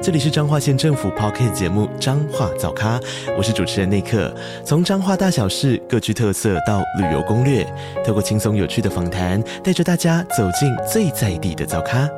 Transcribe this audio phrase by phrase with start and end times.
[0.00, 3.00] 这里是彰化县政府 Podcast 节目《彰化早咖》，
[3.36, 4.32] 我是主持人内克。
[4.64, 7.66] 从彰化大小事各具特色到旅游攻略，
[8.06, 12.08] 透过轻松有趣的访谈，带着大家走进最在地的早咖。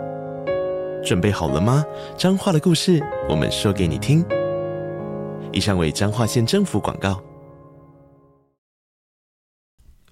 [1.02, 1.82] 准备好了吗？
[2.18, 4.22] 彰化的故事，我们说给你听。
[5.50, 7.18] 以上为彰化县政府广告。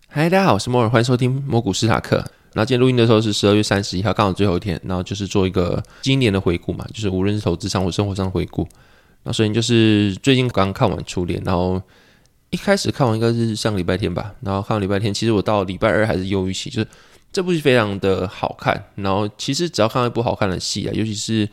[0.09, 2.25] 嗨，大家好，我是摩尔，欢迎收听摩股史塔克。
[2.55, 4.81] 那今天录音的时候是十二月三十一号，刚好最后一天。
[4.85, 8.67] 然后就是做一个今年的回顾嘛，就是无论是投资上或生活上的回顾。
[9.25, 11.81] 那首先就是最近刚看完《初恋》，然后
[12.51, 14.35] 一开始看完应该是上个礼拜天吧。
[14.41, 16.89] 然后看完礼拜天，其实我到礼拜二还是忧郁期，就是
[17.31, 18.83] 这部戏非常的好看。
[18.95, 21.49] 然后其实只要看到一部好看的戏啊，尤其是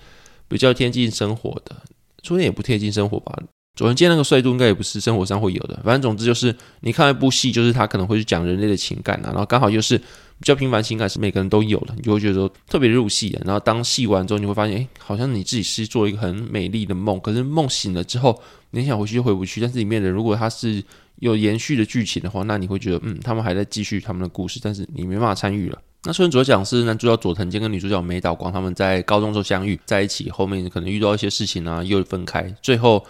[0.47, 1.75] 比较贴近生活的，
[2.23, 3.37] 《初恋》也不贴近生活吧。
[3.75, 5.79] 佐藤健那个帅度应该也不是生活上会有的。
[5.83, 10.01] 反正总之就是你看一部戏，就是他可能会去讲人类的情感啊，然后刚好又是。
[10.37, 13.39] 比较平凡情感是每个人都有的，你就会觉得说特别入戏。
[13.45, 18.37] 然后当戏完之后，你会发现，哎，好像你自己是做一个很美丽的梦，可是梦醒了之后，
[18.71, 19.61] 你想回去就回不去。
[19.61, 20.83] 但是里面的如果他是
[21.19, 25.79] 有延续的剧情的话，那你会觉得，嗯，他们还在继续他们的故事，但是你没办法参与了。
[26.03, 33.05] 那虽然主要讲是男主角佐藤健跟女主角梅岛光他们在高中时候相遇在一起，后面可能遇到一些事情啊，又分开，最后。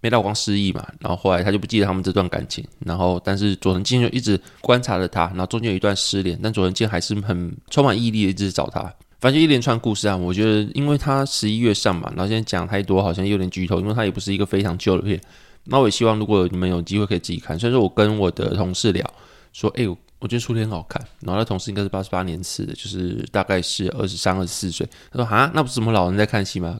[0.00, 8.80] 梅岛光失忆嘛，然后后来他就不记得他们这段感情，然后但是佐藤健就一直观察着他，然后中间有一段失联，但佐藤健还是很充满毅力的一直找他。
[9.20, 15.20] 反正就一连串故事啊，我觉得因为他十一月上嘛，然后现在讲太多好像有点剧透，因为他也不是一个非常旧的片。
[15.64, 17.58] 那我也希望如果你们有机会可以自己看。
[17.58, 19.04] 所以说我跟我的同事聊
[19.52, 19.86] 说，哎，
[20.20, 24.88] 我觉得初恋很好看，然后他同事应该是八十八年次的，就是大概是二十三、二十四岁。
[25.12, 26.78] 他说啊，那不是什么老人在看戏吗？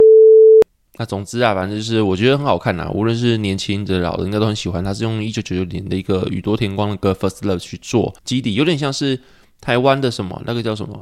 [1.00, 4.84] 那总之啊，反正就是我觉得很好看呐、无论是年轻的、老的，应该都很喜欢。
[4.84, 9.18] 他是用一九九九年的一个宇多田光的歌《First Love》去做基底，有点像是
[9.62, 10.94] 台湾的什么那个叫什么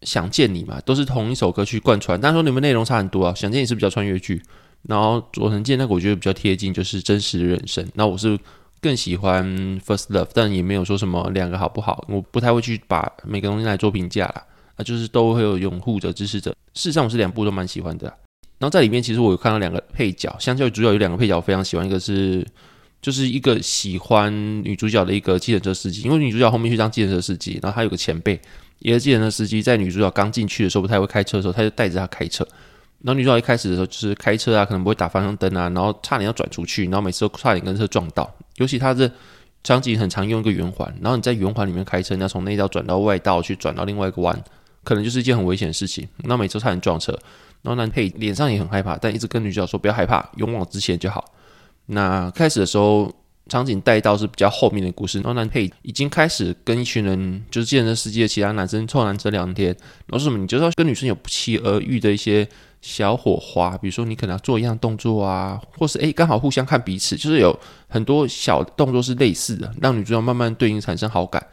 [0.06, 2.20] 《想见你》嘛，都是同一首歌去贯穿。
[2.20, 4.42] 但是说你们内容差很多啊，《想见你》是比较穿越剧，
[4.82, 7.82] 然后佐藤健那个我觉得比较贴近，就是真实的人生。
[7.94, 8.38] 那我是
[8.82, 9.42] 更喜欢
[9.80, 14.42] 《First Love》，但也没有说什么两个好不好，我不太会去把每个东西来做评价啦。
[14.74, 16.50] 啊，就是都会有拥护者、支持者。
[16.74, 18.12] 事实上，我是两部都蛮喜欢的。
[18.58, 22.46] 然后在里面，其实我有看到两个配角，相较于主角有两个配角我非常喜欢，一个是
[23.02, 24.32] 就是一个喜欢
[24.64, 28.40] 女主角的一个计程车司机，因为女主角后面去当计程车司机，然后他有个前辈，
[28.78, 32.46] 一个计程车司机，在女主角刚进去的时候不太会开车的时候，他就带着她开车。
[33.02, 38.34] 然后女主角一开始的时候就是开车啊，可能不会打方向灯啊，然后差点要转出去，然后每次都差点跟车撞到。
[38.56, 39.08] 尤其他这
[39.62, 44.42] 场景很常用一个圆环，然后你在圆环里面开车，你要从内道转到外道去转到另外一个弯，
[44.82, 46.08] 可能就是一件很危险的事情。
[46.24, 47.16] 那每次差点撞车。
[47.66, 51.24] 然后男配脸上也很害怕，但一直跟女主角说不要害怕，勇往直前就好。
[51.86, 53.12] 那开始的时候，
[53.48, 55.18] 场景带到是比较后面的故事。
[55.18, 59.76] 然后男配已经开始跟一群人，就是计程车司机的其他男生臭男生聊天。
[60.06, 60.38] 然后什么？
[60.38, 62.48] 你就是要跟女生有不期而遇的一些
[62.80, 71.44] 小火花，比如说你可能要做一样动作啊，或是诶刚好互相看彼此，就是有很多小动作是类似的，让女主角慢慢对你产生好感。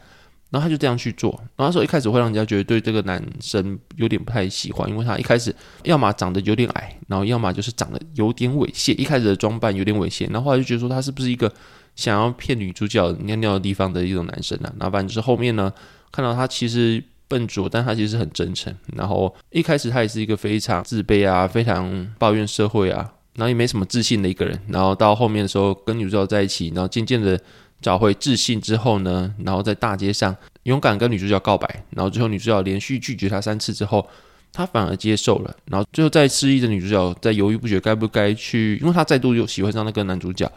[0.54, 11.52] 然后他就这样去做，然后那时候一开始会让人家觉得对这个男生有点不太喜欢，因为他一开始要么长得有点矮，然后要么就是长得有点猥亵，一开始的装扮有点猥亵，然后后来就觉得说他是不是一个
[11.96, 14.72] 想要骗女主角尿尿的地方的一种男生啊？
[14.78, 15.72] 然后反正就是后面呢，
[16.12, 18.72] 看到他其实笨拙，但他其实很真诚。
[18.94, 24.56] 然后一开始他也是一个非常自卑啊，非常抱怨社会啊，然后也没什么自信的一个人。
[24.68, 27.40] 然后到后面的时候跟女主角在一起，然后渐渐的。
[27.84, 34.08] 找回自信之后呢，然后在大街上勇敢跟女主角告白，然后最后女主角连续拒绝他三次之后，
[34.54, 35.54] 他反而接受了。
[35.66, 40.50] 然后最后在失忆的女主角在犹豫不决该不该去，因为她再度又喜欢上那个男主角，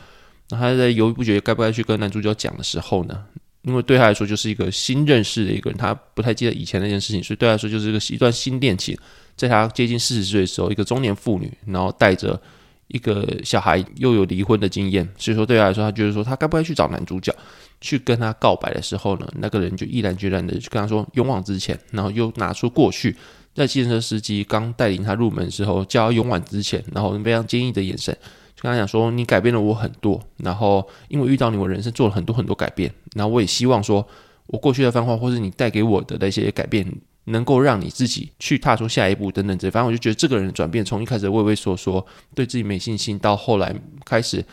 [0.47, 3.25] 然后她在犹豫不决该不该去跟男主角讲的时候呢，
[3.63, 8.97] 因为对她来说就是一个新认识的一个人，她不太记得以前那件事情，所以对她来说就是一个一段新恋情。
[9.35, 12.41] 在她接近四十岁的时候，一个中年妇女，然后带着。
[12.87, 17.35] 一个小孩又有离婚的经验，所以说对他来说，他觉得说他该不该去找男主角
[17.81, 23.15] 去跟他告白的时候呢，那个人就毅然决然的去跟他说勇往直前，然后又拿出过去
[23.53, 28.17] 在计程车司机刚带领他入门的时候叫他勇往直前，然后非常坚毅的眼神，
[28.55, 34.07] 就跟他讲说，你改变了我很多，然后因为遇到你，我人生做了很多很多改变，然后我也希望说
[34.45, 36.85] 我过去的泛化或是你带给我的那些改变。
[37.29, 43.75] 能够让你自己去踏出下一步等等这，反正我就觉得这个人的转变，从一开始畏畏缩缩，对自己没信心，到后来
[44.05, 44.43] 开始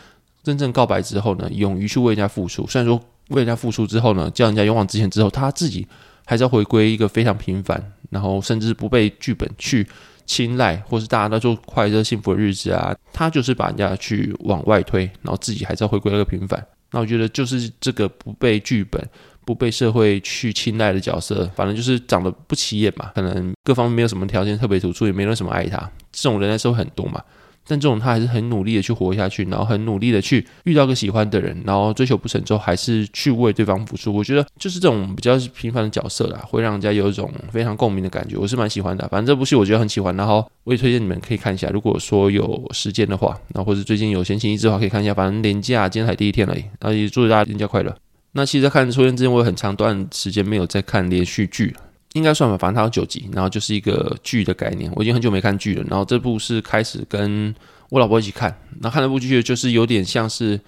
[0.43, 2.67] 真正告白之后呢，勇于去为人家付出。
[2.67, 2.99] 虽然说
[3.29, 5.87] 为人家付出之后呢，叫人家勇往直前之后，他自己
[6.25, 9.87] 还是要回归一个非常平凡，然后甚至不被剧本去
[10.25, 16.61] 青睐，或是大家都做快乐幸福的日子啊，他就是把人家去往外推，然后自己还是要回归一个平凡。
[16.91, 19.03] 那我觉得就是这个不被剧本、
[19.45, 25.77] 不被社会去青睐的角色，反正就是长得不起眼嘛，可能各方面没有什么条件特别突出，也没人什么爱他，
[26.11, 27.21] 这种人在社会很多嘛。
[27.67, 34.13] 但这种他还是很努力的去活下去，然后很努力的去遇到个喜欢的人，然后追求不成之后，还是去为对方付出。
[34.13, 38.37] 我觉得就是这种比较平凡的角色啦，会让人家有一种非常共鸣的感觉。
[38.37, 41.67] 我是蛮喜欢的，反正这部戏我觉得很喜欢，然后我也推荐你们可以看一下。
[41.69, 45.11] 如果说有时间的话，然后或者最近有闲情逸致的话，可以看一下。
[45.11, 47.95] 反正年假今天才第一天而已，然后也祝大家年假快乐。
[48.37, 51.73] 那其实，在看《初恋》之前，我有很长段时间没有在看连续剧。
[52.15, 54.91] 应该算吧，反正它有九集，然后就是一个剧的概念。
[54.95, 57.53] 我已经很久没看剧了，然后这部是开始跟
[57.89, 60.59] 我老婆一起看，那看这部剧就是有点像是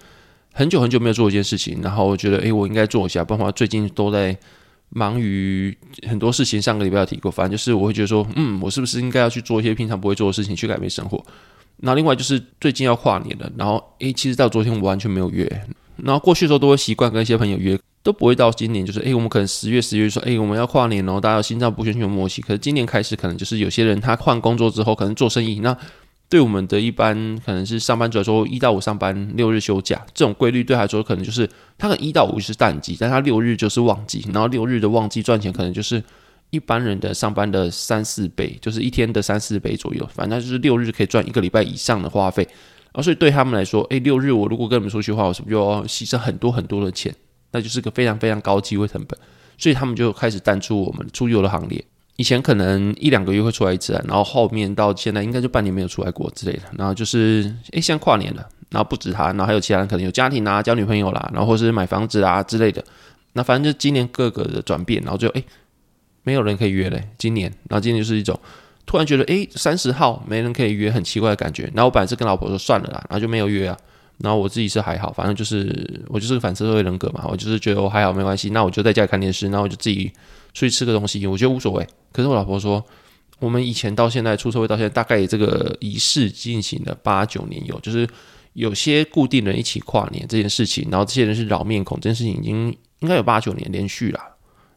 [0.52, 3.22] 很久很久没有做一件事情，然后我觉得，诶，我应该做一下。
[3.22, 4.34] 不然，最近都在
[4.88, 5.76] 忙于
[6.08, 6.60] 很多事情。
[6.60, 11.22] 上个礼拜有提过，反正就是我会觉得说，嗯，我是不是应该要去做一些平常不会做的事情，去改变生活？
[11.78, 15.46] 那另外就是最近要跨年了，然后诶，其实到昨天我完全没有约，
[16.02, 17.78] 然后过去的时候都会习惯跟一些朋友约。
[18.00, 22.40] 都不会到今年，就是诶，我们可能十月、十月说，诶，我们要跨年哦，大家有心脏不全全默契。
[22.40, 25.58] 可是今年开始，可能就是有些人他换工作之后，可能做生意。
[25.60, 25.76] 那
[26.28, 31.46] 对我们的一般可能是上班族来说，一到五上班，六日休假，这种规律对他来说，可能就是
[31.76, 34.24] 他的一到五是淡季，但他六日就是旺季。
[34.32, 36.02] 然后六日的旺季赚钱，可能就是
[36.48, 40.08] 一般人的上班的三四倍，就是一天的三四倍左右。
[40.14, 42.48] 反正就是六日可以赚一个礼拜以上的花费。
[42.92, 47.14] 然后所以对他们来说，诶，六日我如果跟你们出去的话，我是不是就要牺牲很多很多的钱？
[47.52, 49.18] 那就是个非常非常高机会成本，
[49.56, 51.82] 所以他们就开始淡出我们出游的行列。
[52.16, 56.62] 以前可能一两个月会出来一次，然后后面到现在应该就半年没有出来过之类的。
[56.76, 62.84] 然后就是，诶，现在跨年了，然后不止他，然后还有其他人可能有家庭啊、交女朋友啦，然后或是买房子啊之类的。
[63.34, 65.44] 那反正就今年各个的转变，然后就诶，
[66.24, 67.08] 没有人可以约嘞。
[67.16, 68.38] 今年，然后今年就是一种
[68.88, 71.64] 突然觉得，诶，三十号没人可以约，很奇怪的感觉。
[71.74, 73.76] 然后我本来是跟老婆说算了啦，然后就没有约啊。
[74.16, 80.10] 然后我自己是还好，反正就是我就是个反社会人格嘛，我就是觉得我还好没关系，那我就在家里看电视，那我就自己
[80.54, 81.86] 出去吃个东西，我觉得无所谓。
[82.12, 82.82] 可是我老婆说，
[83.40, 88.08] 我们以前到现在出社会到现在，大概这个仪式进行了八九年有，就是
[88.54, 94.20] 有些固定人一起跨年这件事情，然后这些人是老面孔，这件事情已经应该有八九年连续了，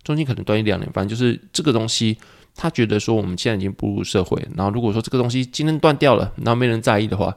[0.04, 2.16] 中间可能断一两年，反正就是这个东西，
[2.56, 7.36] 他觉得说我们现在已经步入社会，然后如果说这个东西今天断掉了，然后没人在意的话。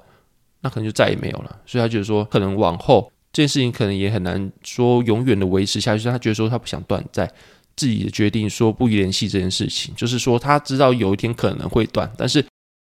[0.67, 6.05] 那可能就再也没有了，所以他觉得说，可能往后这件事情可能也很难说永远的维持下去。
[6.05, 7.31] 他觉得说，他不想断在
[7.77, 12.43] 自己的决定，说不联系这件事情，就是说他知道有一天可能会断，但是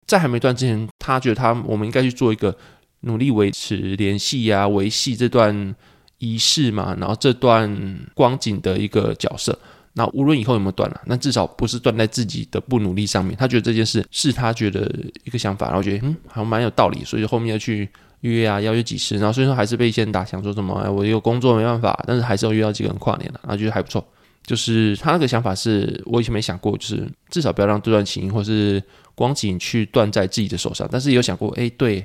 [0.06, 2.56] 在还没断之前，他觉得他我们应该去做一个
[3.00, 5.74] 努力维持联系呀、维系这段
[6.16, 9.58] 仪式嘛，然后这段光景的一个角色。
[9.98, 13.36] 那无论以后有没有断了，那至少不是断在自己的不努力上面。
[13.36, 14.88] 他觉得这件事是他觉得
[15.24, 17.88] 一个想法，然后觉得嗯，好像蛮有道理，所以后面要去
[18.20, 24.06] 约啊，邀约几次，然后所以说还是被一些人打想说什么，哎，我有工作没办法，但是还是要约到几个人跨年了，然后觉得还不错。
[24.46, 28.80] 就是他那个想法是我以前没想过，就是至少不要让这段情或是
[29.16, 30.88] 光景去断在自己的手上。
[30.90, 31.96] 但是有想过，哎，对，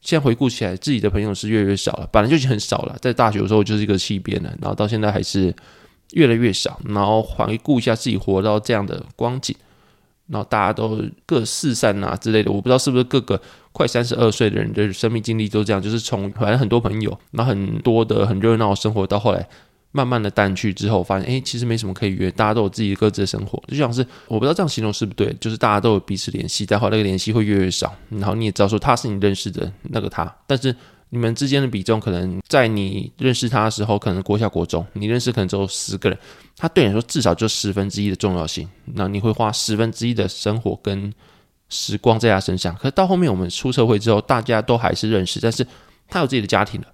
[0.00, 5.52] 现在回顾起来，自己的朋友是越来越少了，本来就已经很少了，在大学的时候就是一个气边了，然后到现在还是。
[6.14, 9.54] 越来越少，然后回顾一下自己活到这样的光景，
[10.28, 13.40] 然后大家都各四散啊之类的，我不知道是不是各个
[13.72, 19.46] 快三十二岁的人的生命经历都这样，就是从反正很多朋友，然后很多的很热闹的生活，到后来
[19.92, 30.74] 慢慢的淡去之后，发现哎，其实没什么可以约，大家都有自己各自的生活，就像是我不知道这样形容是不是对，就是大家都有彼此联系，但后来那个联系会越来越少，然后你也知道说他是你认识的那个他，但是。
[31.10, 36.18] 你们之间的比重，可能在你认识他的时候，可能国小国中，你认识可能只有十个人，
[36.56, 38.68] 他对你说至少就十分之一的重要性。
[38.94, 41.12] 那你会花十分之一的生活跟
[41.68, 42.74] 时光在他身上。
[42.74, 45.64] 可是到后面我们出社会之后，大家都还是认识，但是
[46.08, 46.86] 他有自己的家庭了，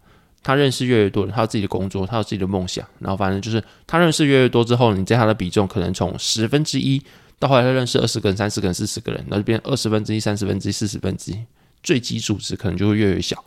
[0.42, 2.86] 他认识越来越多人，他有自己的工作，他有自己的梦想。
[2.98, 7.02] 然后反正就是他认识越来越多之后，你在他的比重可能从十分之一
[7.38, 11.38] 到后来他认识二十个人、三十个人、四十个人，那就变二十分之一、三十分之一、四十分之一，
[11.82, 13.42] 最基础值可能就会越来越小。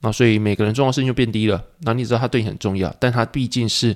[0.00, 1.62] 那所以每个人重要性就变低了。
[1.80, 3.94] 那你知道他对你很重要，但他毕竟是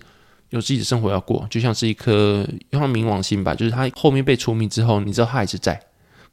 [0.50, 5.80] 有自己的生活要过，就像是一颗用冥王星吧，就是他后面被除名之后，你知道他还是在，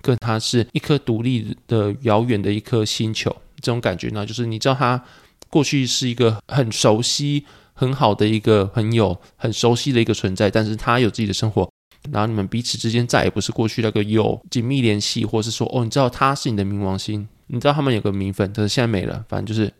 [0.01, 3.29] 可他是一颗独立的遥远的一颗星球，
[3.61, 5.01] 这种感觉呢，就是你知道他
[5.49, 11.71] 过去是一个很熟悉、很好的一个朋友，很熟悉的一个存在，但是他有自己的生活，
[12.11, 17.27] 然后你们彼此之间再也不是过去那个有紧密联系，或是说哦，你知道他是你的冥王星。
[17.51, 19.25] 你知道他们有个名分，但是现在没了。
[19.27, 19.71] 反正就是，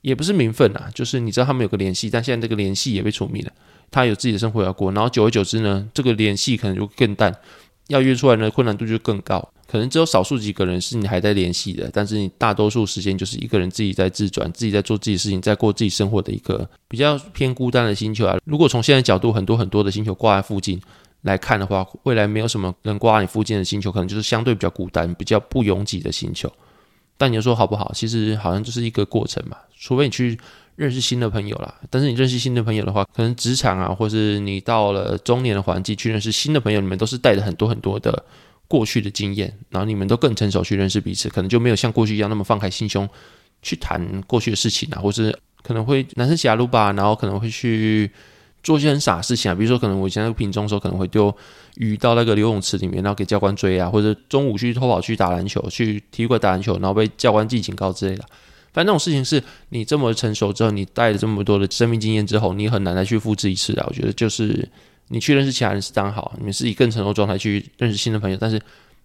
[0.00, 3.52] 也不是名分啊，就是你知道他们有个联系，但现在这个联系也被除名了。
[3.90, 7.34] 他有自己的生活要过，然后久而久之呢，这个联系可能就更淡，
[7.88, 9.52] 要约出来呢，困难度就更高。
[9.66, 18.36] 可能只有少数几个人是你还在联系的，但是你大多数时间就是一个人自己在自转，自己在做自己事情，在过自己生活的一个比较偏孤单的星球啊。
[18.44, 20.80] 如果从现在角度，很多很多的星球挂在附近
[21.22, 26.52] 来看的话，未来没有什么能挂你附近的星球，可能就是相对比较孤单、比较不拥挤的星球。
[27.20, 27.92] 但你说好不好？
[27.94, 30.40] 其实好像就是一个过程嘛，除非你去
[30.76, 31.74] 认识新的朋友啦。
[31.90, 38.24] 但是你认识新的朋友的话，可能职场啊，或是你到了中年的环境去认识新的朋友，你们都是带着很多很多的。
[38.66, 43.08] 过去的经验，然后你们都更成熟去认识彼此，可能就没有像过去一样那么放开心胸
[43.62, 48.08] 去谈过去的事情啊，或是可能会男生骑阿鲁巴，然后可能会去
[48.62, 51.34] 做一些很傻的事情啊，比如说可能我以前在平中的时候可能会丢
[51.76, 58.24] 鱼到那个游泳池里面，然后给教官追啊，或者中午去偷跑去打篮球，去体育馆打篮球，然后被教官记警告之类的。
[58.72, 63.86] 反正那种事情是你这么成熟之后，你带了这么多的生命经验之后，你很难再去复制一次啊。
[63.88, 64.68] 我觉得就是。
[65.12, 68.60] 你去认识其他人是当好，你们是以更成熟状态去认识新的朋友，但是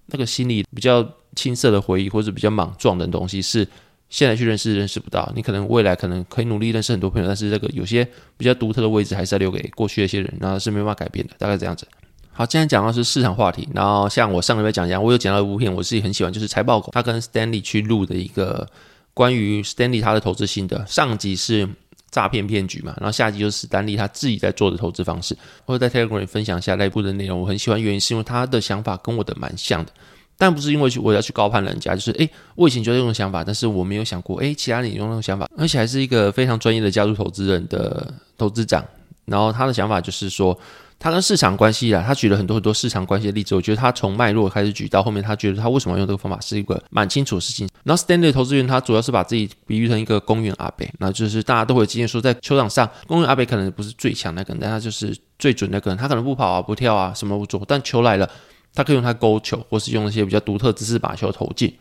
[0.06, 1.04] 那个心里比较
[1.36, 3.68] 青涩的回忆或者比较莽撞的东西，是
[4.10, 5.32] 现在去认识认识不到。
[5.36, 8.08] 你可能未来可能可以努力认识很多朋友，但是这个有些
[8.38, 11.88] 比较独特的位置还是要留给过去的一些人，然后是没办法改变的，大概这样子。
[12.32, 18.68] 好，今天讲到是市场话题，然后像我上礼拜讲一样，我有讲到一部片，我自己很喜欢，就是财报狗他跟 Stanley 去录的一个
[19.14, 21.70] 关于 Stanley 他的投资心得，上集是。
[22.12, 27.42] 诈骗骗局嘛，然后下集就是史丹利他自己在做的投资方式，或者在 Telegram 分享一下内部的内容。
[27.42, 29.92] 我很喜欢，原因是因为他的想法跟我的蛮像的，
[30.38, 38.84] 但不是因为我要去高攀人家，就是诶，我以前就有这种想法，但是我没有想过，诶，其他人也有那种想法，而且还是一个非常专业的加入投资人的投资长，
[39.26, 40.58] 然后他的想法就是说。
[40.98, 43.54] 他跟市场关系啊，他举了很多很多市场关系的例子。
[43.54, 47.68] 我觉得他从脉络开始举到后面，他觉得他为什么要用这个方法是一个蛮清楚的事情。
[47.84, 55.98] 然后 standard 投资员他主要是把自己比喻成一个公园阿贝，那就是大家都会经验说，在球场上，公园阿贝可能不是最强那个人，但他就是最准那个人。
[55.98, 58.28] 他可能不跑啊，不跳啊，什么不做，但球来了，
[58.76, 61.74] 他可以用他勾球，或是用一些比较独特姿势把球投进。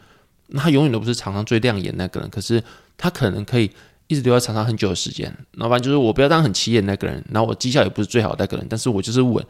[0.47, 2.63] 那他永远都不是场上最亮眼那个人，可是
[2.97, 3.71] 他可能可以。
[4.07, 9.43] 一直留在场上很久的时间，老板就是我不要当很起眼那个人，然后我绩效也不是最好的那个人，但是我就是稳，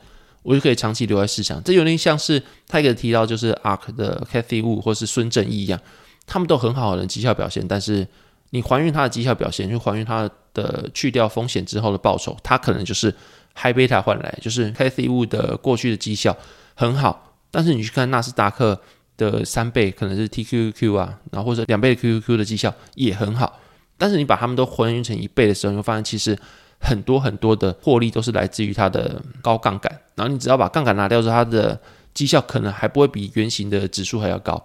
[0.45, 1.61] 我就可以长期留在市场。
[1.65, 5.81] 这有点像是他一个提到就是 ARK 的 Cathie Wood 或是孙正义一样，
[6.25, 8.07] 他们都很好的绩效表现，但是
[8.51, 13.13] 你还原他的绩效表现，就还原他的去掉风险之后的报酬，他可能就是
[13.57, 16.37] High Beta 换来，就是 Cathie Wood 的过去的绩效
[16.77, 18.81] 很好，但是你去看纳斯达克
[19.17, 23.61] 的三倍可能是 TQQQ 啊，然后或者两倍的 QQQ 的绩效也很好。
[23.97, 26.37] 但是你把它们都还原成一倍的时候，你会发现其实
[26.81, 30.01] 很多很多的获利都是来自于它的高杠杆。
[30.17, 31.81] 然后你只要把杠杆拿掉之后，它的
[32.13, 34.61] 绩效可能还不会比原型的指数还要高。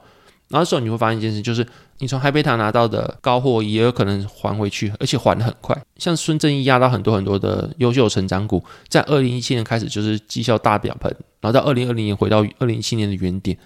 [0.49, 1.65] 然后这时候你会发现一件事，就是
[1.99, 5.79] 你从海贝塔拿到的高货也有可能还回去，而且还的很快。
[5.97, 13.57] 像孙正义压到很多很多的优秀成长股，在二零一七年开始就是绩效大表盆，然后到二零二零年回到二零一七年的原点。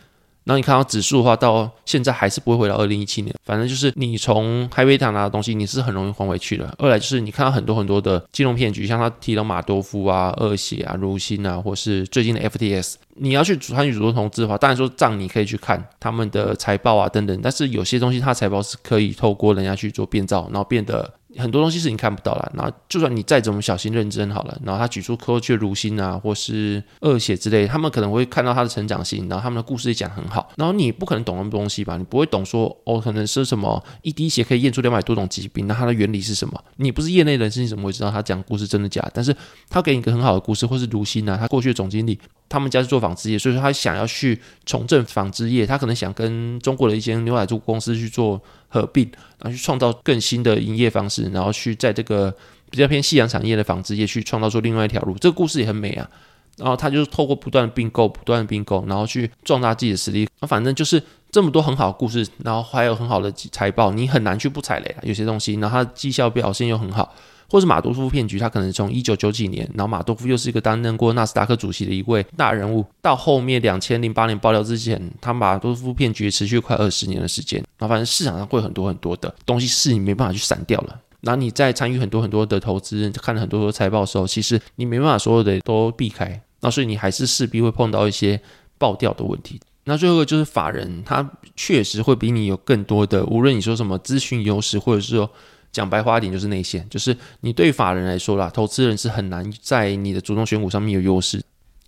[0.45, 3.33] 然后你看到指数的话，到现在还是不会回到二零一七年。
[3.43, 6.73] 反正就是你从海贝塔拿的东西，你是很容易还回去的。
[6.77, 17.39] 二来就是你看到很多很多的金融骗局，像他提到马多夫啊、恶血啊、如新啊，或是最近的 FTS，你要去参与主动投资的话，当然说账你可以去看他们的财报啊等等。
[17.41, 21.11] 但是有些东西它财报是可以透过人家去做变造，然后变得。
[21.37, 31.97] 很多东西是你看不到了，然后就算你再怎么小心认真好了，然后他举出科学如新啊，或是恶血之类，他们可能会看到他的成长性，然后他们的故事也讲很好，然后你不可能懂那么多东西吧？
[31.97, 36.63] 你不会懂说哦，可能是什么一滴血可以验出两百多种疾病，那它的原理是什么？
[36.77, 39.03] 你不是业内人士，你怎么会知道他讲故事真的假？
[39.13, 39.35] 但是
[39.69, 42.19] 他给你一个很好的故事，或是如新啊，他过去的总经理。
[42.53, 52.31] 他们家是做纺织业，所以说他想要去重振纺织业，他可能想跟中国的一间牛仔做公司去做合并，然后去创造更新的营业方式，然后去在这个
[52.69, 55.17] 比较偏夕阳产业的纺织业去创造出另外一条路。
[55.17, 56.07] 这个故事也很美啊。
[56.55, 60.29] 然后他就是透过不断的并购、不断的并购，然后去壮大自己的实力。
[60.39, 64.99] 那反正就是这么多很好的故事，然后还有很好的财报，你很难去不踩雷啊。
[65.01, 67.15] 有些东西，然后他绩效表现又很好。
[67.53, 77.59] 或是马多夫骗局，他可能从一九九几年，然后马多夫又是一个担任过纳斯达克主席的一位大人物，到后面两千零八年爆料之前，他马多夫骗局持续快二十年的时间。
[77.77, 80.99] 然后反正市场上会很多很多的东西是你没办法去散掉了。
[81.21, 86.41] 然后你在参与很多很多的投资，看了很多的财报的时候，其实你没办法所有的都避开。
[86.61, 88.41] 那所以你还是势必会碰到一些
[88.79, 89.59] 爆掉的问题。
[89.83, 95.29] 那最后个就是法人，他确实会比你有更多的，无论你说什么资讯优势，或者是说。
[95.73, 101.37] 讲白话一点就是内线，就是你对法人来说啦，投资人是很难在你的主动选股上面有优势，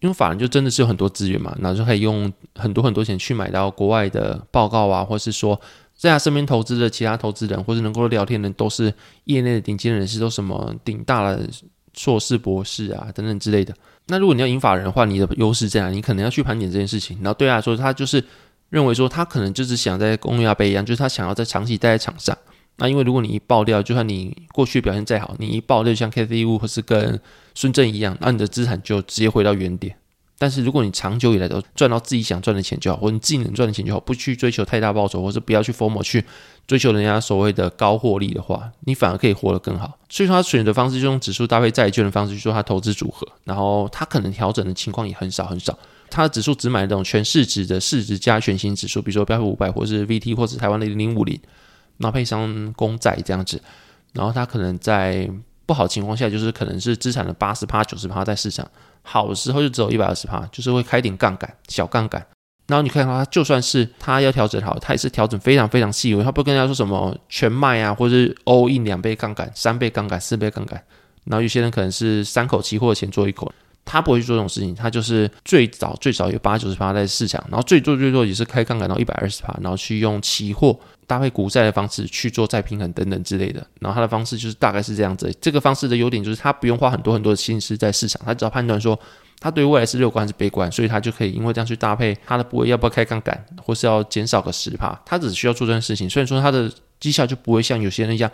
[0.01, 5.57] 因为法人就真的是有很多资源嘛，然后就可以用很多很多钱去买到国外的报告啊，或是说
[5.95, 8.93] 在他身边投资的其他投资人，或是能够聊天的都是
[9.25, 11.47] 业内的顶尖人士，都什么顶大的
[11.93, 13.73] 硕士、博士啊等等之类的。
[14.07, 15.89] 那如果你要引法人的话，你的优势在哪？
[15.89, 17.17] 你可能要去盘点这件事情。
[17.21, 18.23] 然后对他来说，他就是
[18.69, 22.37] 认为说，他可能就是想在公鸭杯一样，就是他想要在长期待在场上。
[22.77, 27.19] 那因为如果你一爆掉，就算你过去表现再好，你一爆掉像 Cathy Wood 或是跟
[27.53, 29.95] 孙正一样，那你的资产就直接回到原点。
[30.37, 36.21] 但是如果你长久以来都赚到自己想赚的钱就好，或你自己能赚的钱就好，不去追求太大报酬，或是不要去 FOMO 去
[36.67, 39.97] 追求人家所谓的高获利的话，你反而可以活得更好。
[40.09, 45.79] 所以说他选择方式就用指数搭配债券的方式去做他投资组合，然后他可能调整的情况也很少很少。
[46.09, 51.39] 他的指数只买那种全市值的市值加权型指数，比如说标普五百，或是 VT，或是台湾的零零五零。
[51.97, 53.61] 然后配上公债这样子，
[54.13, 55.29] 然后他可能在
[55.65, 58.67] 不好情况下，就是可能是资产的八十趴、九十趴在市场，
[59.01, 62.25] 好的时候就只有一百二十趴，就是会开点杠杆、小杠杆。
[62.67, 70.83] 然后你看到他，就算是他要调整好，他也是调整非常非常细微，他不跟人家说什么全卖啊，或者是 all in 两倍杠杆、三倍杠杆、四倍杠杆。
[71.25, 73.51] 然后有些人可能是三口期货的钱做一口。
[73.85, 83.65] 他不会去做这种事情，他就是最早最早有八九十趴在市场，然后最多最多也是开杠杆到一百二十趴，然后去用期货搭配股债的方式去做再平衡等等之类的。
[83.79, 85.31] 然后他的方式就是大概是这样子。
[85.39, 88.99] 这个方式的优点就是他不用花很多很多的心思在市场，他只要判断说
[89.39, 96.09] 他对未来是乐观还是悲观，所以他就可以因为这样去搭配他的部位要不要开杠杆，或是要减少个十趴，他只需要做这件事情。
[96.09, 98.31] 虽然说他的绩效就不会像有些人一样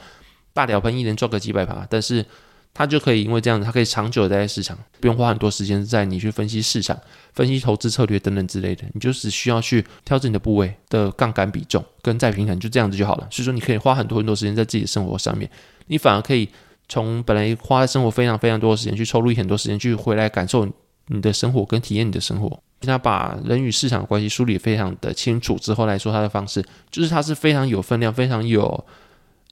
[0.53, 2.25] 大鸟喷一年赚个几百趴，但是。
[2.73, 6.97] 他就可以因为这样子，他可以长久的待在市场，不用花很多时间在你去分析市场、
[7.33, 13.27] 分析投资策略等等之类的，你就只需要去调整你的部位的杠杆比重跟再平衡，就这样子就好了。
[13.29, 15.49] 所以说，你可以花很多很多时间在自己的生活上面，
[15.87, 16.47] 你反而可以
[16.87, 20.65] 从本来花在生活非常非常多的时间，去抽入很多时间去回来感受
[21.07, 22.57] 你的生活跟体验你的生活。
[22.81, 28.83] 他把人与市场的关系梳理非常的清楚之后来说，他的方式就是他是非常有分量、非常有。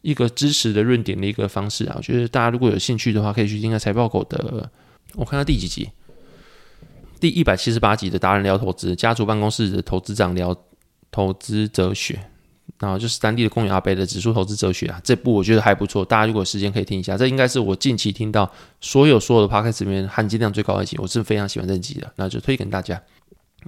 [0.01, 4.69] 一个支持的论点的一个方式啊，我觉得大家如果有兴趣的话，可以去听下财报狗的。
[5.15, 5.89] 我看到第几集？
[7.19, 10.55] 第一百七十八集的达人聊投资，家族办公室的投资长聊
[11.11, 12.17] 投资哲学，
[12.79, 15.01] 然后就是当地的公园阿伯的指数投资哲学啊。
[15.03, 17.17] 这部我觉得还不错，大家如果有时间可以听一下。
[17.17, 23.01] 这应该是我近期听到所有所有的 p o c a s t 里面含金量最高的一集，我是非常喜欢这集的，那就推给大家。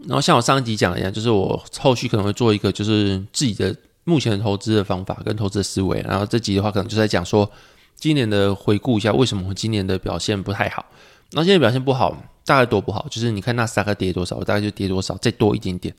[0.07, 3.75] 然后像我上一集讲的一样，就是我后续可能会做一个，就是自己的。
[4.03, 7.49] 目前投资的方法跟投资的思维，然后这集的话可能就在讲说
[7.95, 10.85] 今年的回顾一下，为什么我今年的表现不太好。
[11.33, 13.05] 那今年表现不好，大概多不好？
[13.09, 15.93] 就是你看纳斯达克跌多少，我大概就跌多少，再多一点点。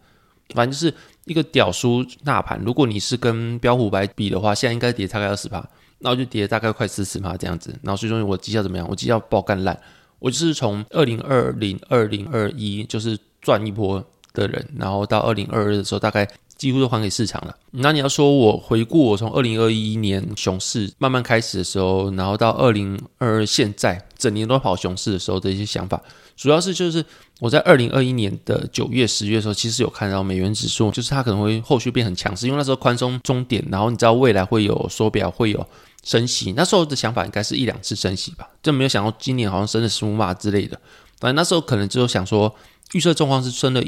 [0.55, 2.61] 反正就是一个屌输大盘。
[2.65, 5.65] 如果你是跟标普白比的话，现在应该跌大概二十趴，
[6.01, 7.75] 那我就跌大概快四十趴这样子。
[7.83, 8.87] 然后最终我绩效怎么样？
[8.91, 9.81] 我绩效爆干烂。
[10.19, 16.29] 我就是从二零二零、二零二一就是赚一波的人，然后到二零二二的时候大概。
[16.63, 17.53] 几乎都还给市场了。
[17.73, 26.01] 那你要说我回顾我从二零二一年熊市慢慢开始的时候，然后到二零二二现在整年都跑熊市的时候的一些想法，
[26.37, 27.05] 主要是就是
[27.41, 35.67] 我在二零二一年的九月、十月的时候，其实有看到美元指数，就是它可能会后续变很强势，因为那时候宽松终点，然后你知道未来会有缩表，会有
[36.05, 36.53] 升息。
[36.53, 40.81] 那时候的想法应该是一两次升息吧，就没有想到今年好像升了十五码之类的。
[41.19, 42.55] 反正那时候可能只有想说
[42.93, 43.83] 预测状况是升了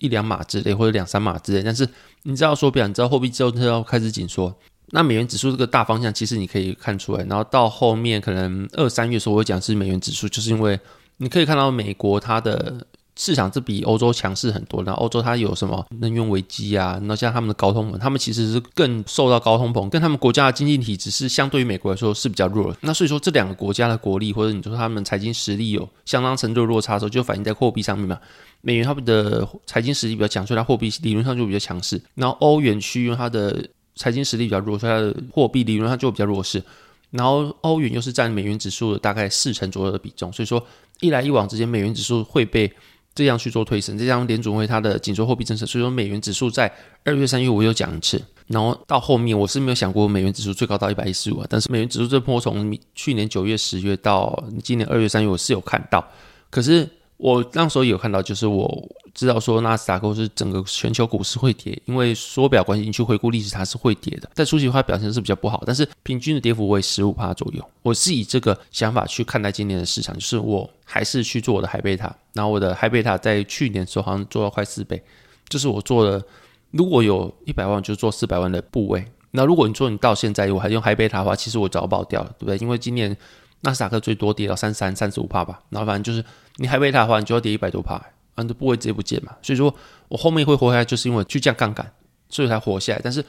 [0.00, 1.88] 一两码之类，或者两三码之类，但是。
[2.22, 4.54] 你知道说，表，你知道货币之后它要开始紧缩，
[4.90, 10.78] 那美元指数这个大方向其实你可以看出来，然后到后面可能二三月的时候我会讲是美元指数，就是因为
[11.16, 22.78] 你可以看到美国它的市场是比欧洲强势很多，然后欧洲它有什么能源危机啊，然后像他们的高通膨，他们其实是更受到高通膨，跟他们国家的经济体只是相对于美国来说是比较弱的。
[22.80, 28.18] 那所以说这两个国家的国力或者你说他们财经实力有相当程度的落差的时候，就反映在货币上面嘛。
[28.62, 32.00] 美元它的财经实力比较强，所以它货币理论上就比较强势。
[32.14, 36.62] 然后欧元区因为它的财经实力比较弱，所以它的货币理论上就比较弱势。
[37.10, 40.64] 然后欧元又是占美元指数的大概四成左右的比重，所以说
[41.00, 42.70] 一来一往之间，美元指数会被
[43.14, 43.98] 这样去做推升。
[43.98, 46.72] 这样联准会它的紧缩货币政策，所以说美元指数在
[47.04, 48.20] 二月、三月我有讲一次。
[48.46, 56.06] 然后到后面我是没有想过美元指数最高到一百一十五，但是美元指数这波从去年九月、十月到今年二月、三月，我是有看到，
[56.50, 56.88] 可是。
[57.20, 64.30] 我那时候有看到，就是我知道说纳斯达克是整个全球股市会跌，因为缩表关系，你去回顾历史它是会跌的。
[64.32, 67.62] 在初期的话表现是比较不好，但是平均的跌幅为十五帕左右。
[67.82, 75.02] 我是以这个想法去看待今年的市场，就是我还是去做我的海贝塔，然后我的海贝塔在去年的时候好像做到快四倍，
[75.50, 76.22] 就是我做了
[76.70, 79.04] 如果有一百万就做四百万的部位。
[79.32, 82.56] 那如果你说你到现在我还用海贝塔的话，其实我早爆掉了，对不对？
[82.56, 83.14] 因为今年
[83.60, 86.24] 纳斯达克最多跌到三三三十五帕吧，然后反正就是。
[86.60, 87.94] 你还没它的话，你就要跌一百多趴，
[88.34, 89.34] 啊，这部位直接不见嘛。
[89.40, 89.74] 所以说
[90.08, 91.90] 我后面会活下来，就是因为去降杠杆，
[92.28, 93.00] 所以才活下来。
[93.02, 93.24] 但是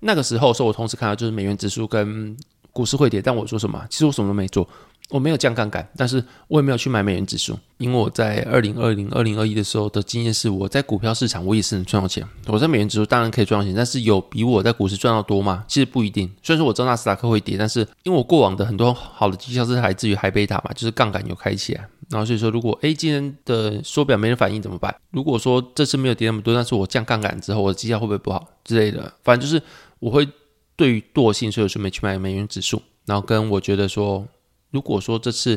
[0.00, 2.36] 那个时候，说我同时看到就是美元指数跟
[2.72, 3.86] 股市会跌，但我说什么？
[3.88, 4.68] 其实我什么都没做，
[5.12, 12.26] 我没有降杠杆，但是我也没有去买美元指数，因为我在二零二零、二零二一的时候的经验是，我在股票市场我也是能赚到钱。
[12.46, 15.64] 我在美元指数当然可以赚到钱，但是有比我在股市赚到多吗？
[15.68, 16.32] 其实不一定。
[16.42, 21.86] 虽然说我知道纳斯达克会跌，但是因为我过往的很多好的绩效是来自于海贝塔嘛，就是杠杆有开起来。
[22.08, 24.94] 然后所以说，如果诶今天的缩表没人反应怎么办？
[25.10, 29.12] 如果说这次没有跌那么多，但是我降杠杆之后，我的绩效会不会不好之类的？
[29.22, 29.62] 反正就是
[29.98, 30.26] 我会
[30.74, 32.80] 对于惰性，所以我就没去买美元指数。
[33.04, 34.26] 然后跟我觉得说。
[34.72, 35.56] 如果说这次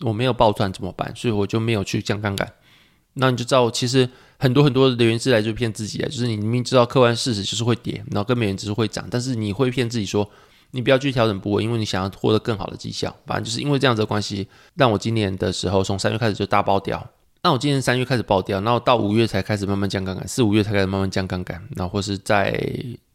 [0.00, 1.14] 我没有暴赚怎么办？
[1.14, 2.52] 所以我就没有去降杠杆。
[3.14, 10.28] 那你就知道，其实很多很多的原因是来就骗自己啊，就是你明明知道客观事实就是会跌，然后跟美元指数会涨，但是你会骗自己说
[10.72, 13.14] 你不要去调整部位，因为你想要获得更好的绩效。
[13.24, 17.08] 反正就是因为这样子的关系，让我今年的时候从三月开始就大爆掉。
[17.44, 22.58] 那我今年三月开始爆掉，然后到五月才开始慢慢降杠杆，四五月才开始慢慢降杠杆，然后或是在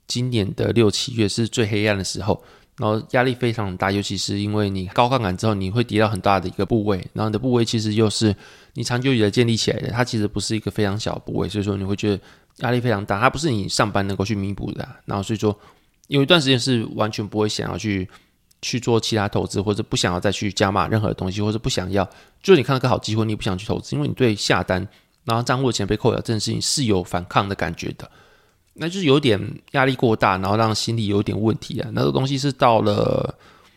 [0.07, 2.41] 今年的六七月是最黑暗的时候。
[2.79, 8.33] 然后压力非常大，尤其是因为你高杠杆之后，你会跌到很大的一个部位，然后你的部位其实又是
[8.73, 12.19] 你长久以来建立起来的，它其实不是一个非常小部位，所以说你会觉得
[12.59, 14.87] 压力非常大，它不是你上班能够去弥补的。
[15.03, 15.53] 然后所以说
[16.07, 18.07] 有一段时间是完全不会想要去
[18.61, 22.09] 去做其他投资，或者不想要再去加码任何东西，或者不想要，
[22.41, 24.87] 就你看到个好机会，你不想去投资，因为你对下单
[25.25, 28.09] 然后账户的钱被扣掉这件事情是有反抗的感觉的。
[28.79, 29.39] 那就是有点
[29.71, 31.89] 压力过大，然后让心理有点问题啊。
[31.93, 33.33] 那个东西是到了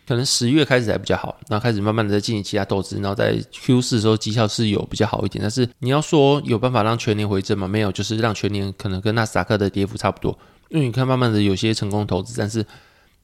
[0.07, 5.43] 可能十月开始才比较好，然后开始慢慢的在进行其他投资，然后在 Q 四的时候绩效是有比较好一点。
[5.43, 7.67] 但是你要说有办法让全年回正吗？
[7.67, 10.39] 没有，就是让全年可能跟纳斯达克的跌幅差不多。
[10.69, 12.65] 因为你看，慢慢的有些成功投资，但是。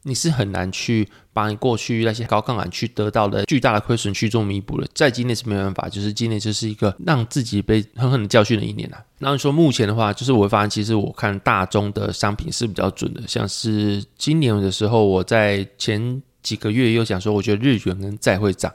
[0.08, 9.04] 你是很难去把你过去那些高杠杆去得到的巨大的亏损去做弥补的，在今年是没办法，就是今年就是一个让自己被狠狠的教训的一年啊。
[9.18, 18.72] 然后说目前的话，就是我会发现，其实我看大宗的商品是比较准的，像是今年的时候，我在前几个月又讲说，我觉得日元跟债会涨，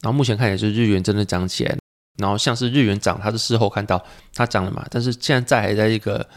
[0.00, 1.78] 然后目前看起来就是日元真的涨起来，
[2.18, 6.28] 然后像是日元涨，它是事后看到它涨了嘛，但是现在债还在一个。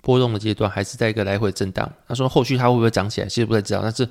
[0.00, 1.90] 波动的阶段还是在一个来回震荡。
[2.06, 3.80] 他说后续它会不会涨起来，其实不太知道。
[3.82, 4.08] 但是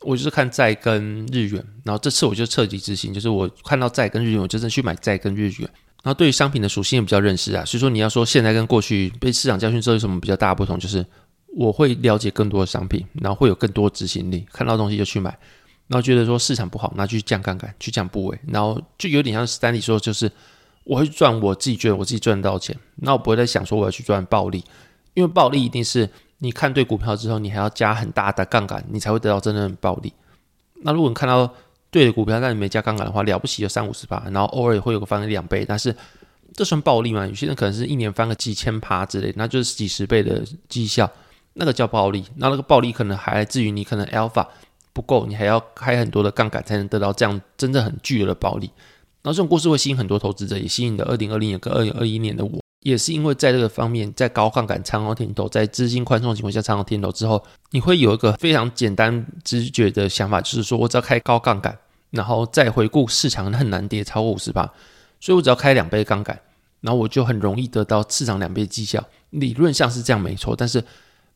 [0.00, 5.70] 我就是看债跟日元，然后这次我就彻底执行，就是我看到债跟日元，我真的去买债跟日元。
[6.02, 11.04] 然后对于商品的属性也比较认识啊，所以说你要说现在跟过去被市场教训之后有什么比较大的不同，就是
[11.54, 15.38] 我会了解更多的商品，然后会有更多执行力，看到东西就去买。
[15.88, 20.30] 然后觉得说市场不好，那就去降杠杆，去降部位，然后就有点像史丹利说，就是
[20.84, 24.64] 我会赚我自己觉得我自己赚得到钱，那我不会再想说我要去赚暴利。
[25.14, 30.12] 因为暴利一定是你看对股票之后，你还要加很大的杠杆，你才会得到真正的暴利。
[30.82, 31.52] 那如果你看到
[31.90, 35.94] 对的股票，但你没加杠杆的话，了不起就三五十趴，然后偶尔也会有个翻个两倍，但是
[36.54, 37.26] 这算暴利吗？
[37.26, 41.10] 有些人可能是一年翻个几千趴之类，那就是几十倍的绩效，
[41.54, 42.24] 那个叫暴利。
[42.36, 44.46] 那那个暴利可能还来自于你可能 alpha
[44.92, 48.70] 不够，你还要开很多的杠杆才能得到这样真正很巨额的暴利。
[49.22, 52.59] 然后这种故事会吸引很多投资者，也吸引了二零二零年跟二零二一年的我。
[52.82, 61.76] 也是因为在这个方面，在高杠杆、长红甜头，在资金宽松的情况下，长红甜头之后，你会有一个非常简单直觉的想法，就是说我只要开高杠杆，
[62.10, 64.62] 然后再回顾市场很难跌超过五十趴，
[65.20, 66.40] 所以我只要开两倍杠杆，
[66.80, 69.04] 然后我就很容易得到市场两倍绩效。
[69.28, 70.82] 理论上是这样没错，但是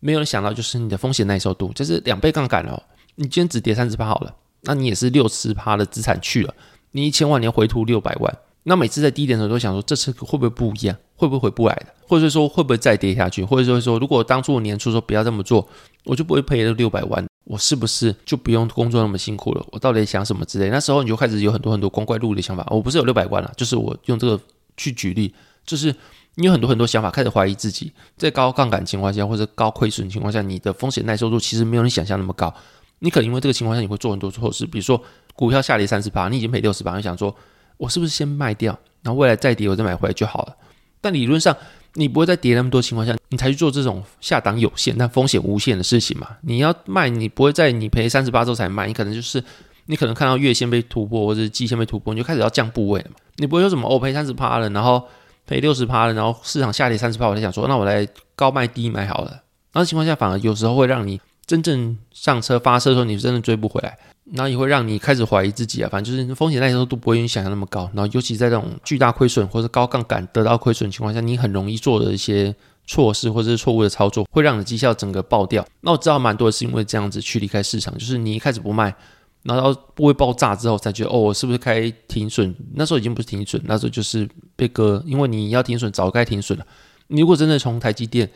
[0.01, 2.83] 没有人想到就是你的风险耐受度，就是两倍杠杆哦，
[3.17, 6.55] 你今天只跌三十八好了，那你也是六十趴的资产去了，
[6.93, 8.39] 你一千万你回吐六百万。
[8.66, 15.68] 那每次在低点的时候，都想说这次会不会不一样，会不会回不来的，或者说会不会再跌下去，或者说说如果当初我年初说不要这么做，
[16.05, 19.62] 我就不会赔了六百万，我是不是就不用工作那么辛苦了？
[19.70, 20.70] 我到底想什么之类？
[20.70, 22.66] 那时候你就开始有很多很多光怪陆离的想法。
[22.70, 24.40] 我不是有六百万了，就是我用这个
[24.79, 25.35] 去举例，
[25.66, 25.94] 就是
[26.37, 32.53] 你有很多很多想法，开始怀疑自己，在高杠杆情况下或者高亏损情况下，你的风险耐受度其实没有你想象那么高。
[33.00, 34.98] 你可能因为这个情况下，你会做很多错事，比如说
[35.35, 37.35] 股票下跌三十趴，你已经赔六十趴，你想说。
[37.77, 40.57] 我是不是先卖掉，然后未来再跌我再买回来就好了？
[41.01, 41.55] 但理论上
[41.95, 46.29] 你不会在跌那么多情况下，你才去做这种下档有限但风险无限的事情嘛？
[46.43, 49.43] 你要卖，你不会在你赔三十八周才卖，你可能就是
[49.87, 53.17] 你可能看到月线被突破或者季线被突破，你就开始要降部位了嘛？
[53.37, 55.03] 你不会说什么我赔三十趴了，然后
[55.47, 59.43] 赔六十趴了，然后市场下跌三十趴，我在想说那我来高卖低买好了。
[59.75, 63.99] 那情况下反而有时候会让你真正上车发车的时候，你真的追不回来。
[64.33, 67.91] 然后也会让你开始怀疑自己啊，反正就是风险耐受度不会像你想象那么高。
[67.95, 72.55] 然后尤其在这种巨大亏损或者高杠杆得到亏损情况下，你很容易做的一些
[72.87, 75.67] 错事或者是错误的操作，会让你的绩效整个爆掉。
[75.83, 78.95] 那我知道蛮多是因为这样子去离开市场，就是你一开始不卖，
[79.43, 82.55] 然后不会爆炸之后才觉得哦，我是不是开停损？
[82.75, 86.67] 那时候已经不是停损，那时候就是被割，因为你要停损早该停损了。
[87.09, 88.31] 你如果真的从台积电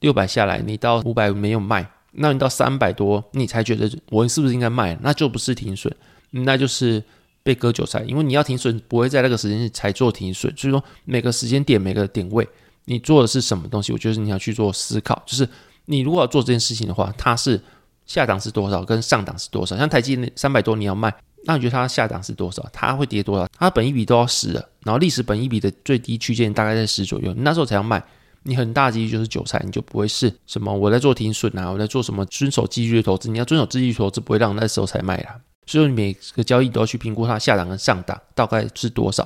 [0.00, 1.88] 六百下来，你到五百没有卖。
[2.12, 4.98] 那你到三百多，你才觉得我是不是应该卖？
[5.02, 5.94] 那就不是停损，
[6.30, 7.02] 那就是
[7.42, 12.48] 被割韭菜，因为你要停损不会在那个时间才做停损，所以说每个时间点每个点位
[12.86, 15.48] 你做的是什么东西，我觉得你要去做思考，就是
[15.84, 17.60] 你如果要做这件事情的话，它是
[18.06, 21.14] 下档是多少，跟上档是多少，像台积电三百多你要卖。
[21.44, 22.66] 那你觉得它下档是多少？
[22.72, 23.46] 它会跌多少？
[23.56, 28.02] 它本一笔都要十了，然后历史本一笔的最低区间大概在十左右，那时候才要卖，
[28.42, 35.36] 你很大几率就是韭菜，你就不会是什么我在做停损啊，我在做什么遵守纪律的投资，你要遵守纪律投资，不会让那时候才卖啦。
[35.66, 39.22] 所以你每个交易都要去评估它下档跟上档大概是多少，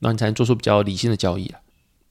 [0.00, 1.58] 然后你才能做出比较理性的交易啊。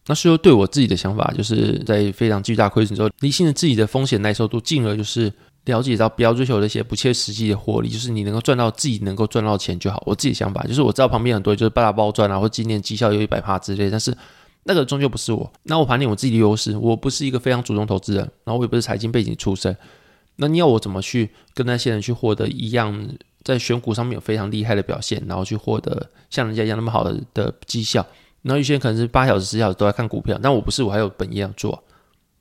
[0.08, 5.32] 那所以对我自己的想法，就是在非常巨大亏损之后，理性的自己的风险耐受度，进而就是。
[5.66, 10.00] 了解到不要追求那些不切实际的获利，就是你能够赚到自己能够赚到钱就好。
[10.06, 14.16] 我自己的想法就是我知道旁边很多就是大包赚啊，或今年绩效有一百趴之类，但是
[14.68, 15.52] 那个终究不是我。
[15.64, 19.76] 那我盘点我自己的优势，我不是一个非常主动投资人，然后我也不是财经背景出身。
[20.38, 23.08] 那你要我怎么去跟那些人去获得一样
[23.44, 28.06] 在选股上面有非常厉害的表现，然后去获得像人家一样那么好的的绩效？
[28.42, 31.84] 然后有些人可能是八小时、十小时都在看股票，但我不是，我还有本业要做。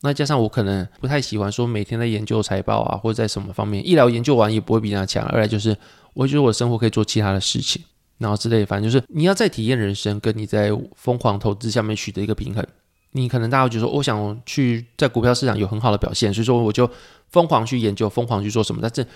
[0.01, 5.77] 那加上我可能不太喜欢说每天在研究财报啊，或者在什么方面，一来研究完也不会比人家强，二来就是
[6.13, 7.83] 我觉得我的生活可以做其他的事情，
[8.19, 12.67] 然后之类，反正就是你要在体验人生，跟你在疯狂投资下面取得一个平衡。
[13.13, 16.91] 你可能大家会觉得说，我想去在股票市场有很好的表现，所以说我就
[17.31, 19.07] 疯狂去研究，疯狂去做什么，但是。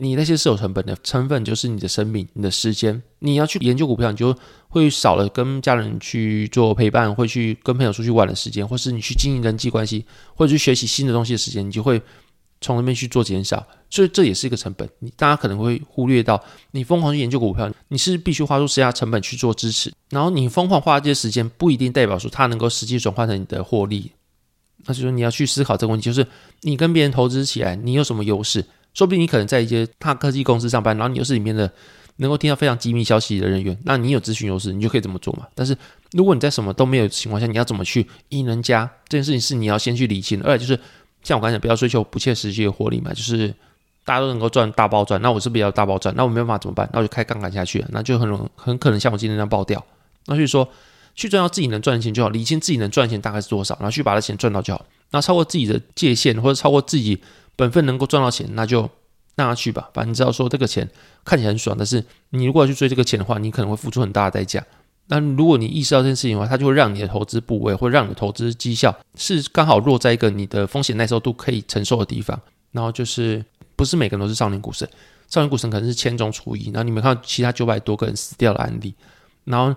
[0.00, 3.02] 你那些是有成本的，成本就是你的生命、你的时间。
[3.18, 4.32] 你要去研究股票，你就
[4.68, 10.04] 会少了跟家人去做陪伴，会去跟朋友出去玩的时间，或是你去经营人际关系，
[10.36, 12.00] 或者去学习新的东西的时间，你就会
[12.60, 13.66] 从那边去做减少。
[13.90, 14.86] 所以这也是一个成本。
[14.98, 16.42] 你大家可能会忽略到，
[16.72, 19.90] 你疯狂去研究股票，你是必须花出时间成本去做支持。
[20.10, 24.12] 然后你疯狂花这些时间，不一定代表说它能够实际转换成你的获利。
[24.84, 26.26] 那就是说你要去思考这个问题，就是
[26.60, 28.64] 你跟别人投资起来，你有什么优势？
[28.94, 31.70] 说不定你可能在一些大科技公司上班，然后你又是里面的
[32.16, 35.46] 能够听到非常机密消息的人员，那你有资讯优势，你就可以这么做嘛。
[35.54, 35.76] 但是
[36.12, 38.90] 如果你在什么都没有的情况下，你要怎么去赢人家？
[39.08, 40.46] 这件事情是你要先去理清的。
[40.46, 40.78] 二就是
[41.22, 43.54] 像我刚才讲，不要追求不切实际的获利嘛，就是
[44.04, 46.14] 大家都能够赚大包赚，那我是不是要大包赚？
[46.16, 46.88] 那我没办法怎么办？
[46.92, 49.84] 那我就开杠杆下去了，那就很很可能像我今天那样爆掉。
[50.26, 50.68] 那所以说
[51.14, 54.84] 去赚到自己能赚的钱就好，理清自己能赚的钱大概是多少，然后去把这钱赚到就好。
[55.10, 57.20] 那超过自己的界限或者超过自己。
[57.56, 58.88] 本分能够赚到钱，那就
[59.34, 59.90] 让他去吧。
[59.92, 60.88] 反正你知道说这个钱
[61.24, 64.64] 看起来很爽，但是你如果要去追这个钱的话，你可能会付出很大的代价。
[65.08, 72.40] 那如果你意识到这件事情的话，它就会让你的投资部位，会让你的投资绩效是刚好落在一个你的风险耐受度可以承受的地方。
[72.72, 73.44] 然后就是
[73.74, 74.88] 不是每个人都是少年股神，
[75.28, 76.66] 少年股神可能是千中出一。
[76.66, 78.94] 然后你们看到其他九百多个人死掉的案例，
[79.44, 79.74] 然后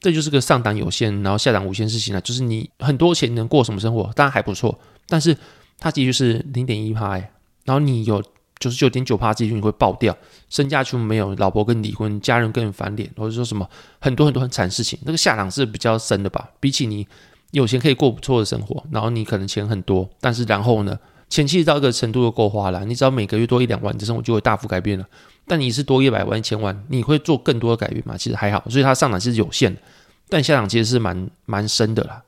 [0.00, 2.20] 这就是个上档有限，然后下档无限事情了。
[2.20, 5.36] 就是你很多钱能过什么生活，当然还不错，但是。
[5.78, 7.16] 它其实就是零点一趴，
[7.64, 8.22] 然后你有
[8.62, 10.16] 九十九点九趴几率你会爆掉，
[10.48, 13.68] 身价全部没有，老婆跟你离婚，家人跟你翻脸，或者说什么
[14.00, 16.48] 很多很多很惨事情，那个下档是比较深的吧？
[16.60, 17.04] 比起你
[17.50, 20.96] 有钱可以过不错的生活，然后你可能钱很多，但是然后呢，
[21.28, 25.04] 前期到一个程度就够花了，你只要每个月多一两万，你的生活就会大幅改变了。
[25.44, 28.16] 但你是多一百万、一千万，你会做更多的改变吗？
[28.16, 29.80] 其实还好，所以它上涨是有限的，
[30.28, 32.22] 但下档其实是蛮蛮深的啦。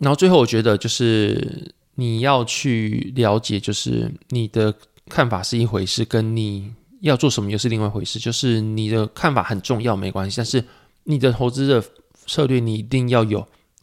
[0.00, 1.72] 然后最后我觉得就是。
[1.98, 4.74] 你要去了解，就是你的
[5.08, 8.18] 看法是一回事，跟你要做什么又是另外一回事。
[8.18, 10.64] 就是你的看法很重要，没关系，但是
[11.04, 11.82] 你的投资的
[12.26, 13.40] 策略你一定要有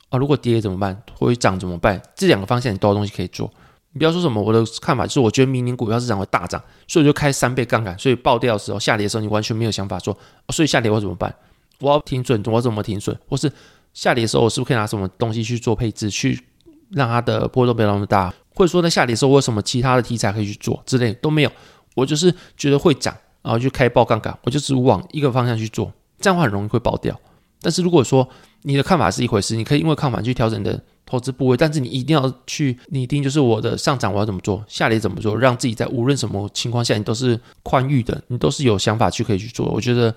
[0.10, 0.18] 啊。
[0.18, 1.02] 如果跌怎么办？
[1.18, 2.02] 会涨怎么办？
[2.16, 3.52] 这两个方向你都有东西可以做。
[3.92, 10.18] 你不要说什么，我的看法就是我觉得明年股票市场会大涨，所以我就开三倍杠杆，所以爆掉的时候，下跌的时候你完全没有想法说，
[10.50, 11.34] 所以下跌我怎么办？
[11.80, 13.16] 我要停损，我怎么停损？
[13.30, 13.52] 或是
[13.94, 16.44] 下跌的时候我是不是可以拿什么东西去做配置去？
[16.90, 21.52] 让它的波动不要那么大，或者说在下跌的时候，我有什么其他的题材可以去做之类都没有。
[21.96, 27.16] 我就是觉得会涨，然后就开爆杠杆，我就只往一个方向去做，这样的话很容易会爆掉。
[27.62, 28.28] 但是如果说
[28.64, 39.68] 你的看法是一回事，你可以因为看法去调整你的投资部位，但是你一定要去拟定，就是我的上涨我要怎么做，下跌怎么做，让自己在无论什么情况下你都是宽裕的，你都是有想法去可以去做。
[39.68, 40.16] 我觉得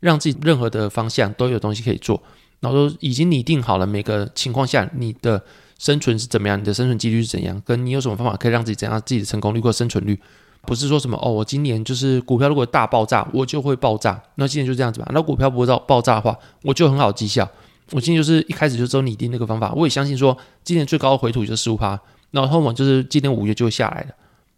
[0.00, 2.22] 让自己任何的方向都有东西可以做，
[2.60, 5.42] 然后都已经拟定好了每个情况下你的。
[5.78, 6.58] 生存是怎么样？
[6.60, 7.60] 你的生存几率是怎样？
[7.64, 9.00] 跟你有什么方法可以让自己怎样？
[9.06, 10.20] 自己的成功率或生存率，
[10.62, 14.20] 不是说什么哦，我今年就是股票如果大爆炸，我就会爆炸。
[14.34, 15.08] 那今年就这样子吧。
[15.14, 17.48] 那股票不会爆炸的话，我就很好绩效。
[17.92, 19.72] 我今年就是一开始就只有拟定那个方法。
[19.72, 21.98] 我也相信说，今年最高的回吐就是十五趴，
[22.32, 24.14] 然后后面就是今年五月就会下来的。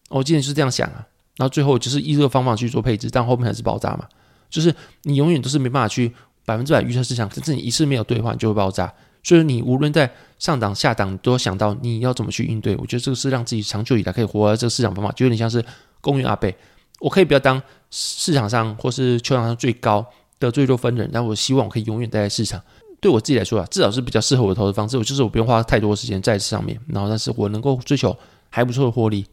[0.09, 1.07] 我今年就是这样想啊，
[1.37, 4.07] 然后最后就是依这个方法去做配置，但后面还是爆炸嘛。
[4.49, 6.13] 就是你永远都是没办法去
[6.45, 8.93] 百分之百预测市场，甚至你一次没有兑换，就会爆炸。
[9.23, 12.77] 所以你无论在上档下档，都要想到你要怎么去应对。
[12.77, 15.65] 我觉得这个是让自己长久以来可以活在这个市场方法，就有点像是
[16.01, 16.51] 公园阿伯。
[17.01, 20.05] 我可以不要当市场上或是球场上最高
[20.39, 22.61] 的、最多分人，但我希望我可以永远待在市场。
[23.01, 24.99] 对我自己来说啊，至少是比较适合我的投资方式。
[24.99, 28.15] 我就是我不用花太多时间在这上面，然后但是我能够追求
[28.51, 29.25] 还不错的获利。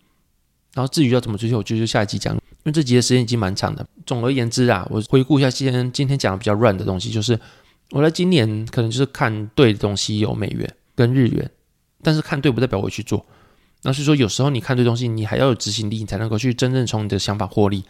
[0.73, 2.33] 然后至于要怎么追求，我就就下一集讲。
[2.35, 3.85] 因为这集的时间已经蛮长的。
[4.05, 7.37] 总而言之啊，我回顾一下今天今天讲的比较乱的东西，就是
[7.91, 11.49] 我在今年可能就是看对的东西有美元跟日元，
[12.01, 13.25] 但是看对不代表我去做。
[13.83, 17.83] 那所以说有时候你看对东西，你还要有执行力，你才能够去真正从你的想法获利。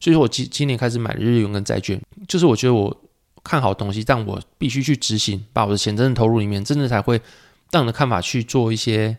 [0.00, 2.96] 所以说我今今年开始买日元跟债券，就是我觉得我。
[3.44, 7.20] 看好东西，但我必须去执行，把我的钱真正投入里面，真的才会
[7.72, 9.18] 让你的看法去做一些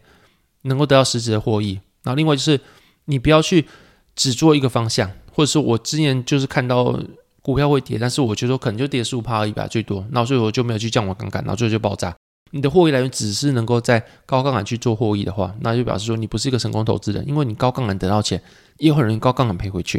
[0.62, 1.74] 能够得到实质的获益。
[2.04, 2.58] 然后另外就是
[3.04, 3.68] 你不要去
[4.16, 6.98] 只做一个方向，或者是我之前就是看到
[7.44, 12.16] 股票会跌，但是我觉得可能就跌十五趴而已吧，最多，那所以我就没有去降我杠杆，然后最后就爆炸。
[12.52, 18.42] 你的获益来源只是能够在高杠杆去做获益的话，那就表示说你不是一个成功投资人，因为你高杠杆得到钱，
[18.78, 19.98] 也很容易高杠杆赔回去。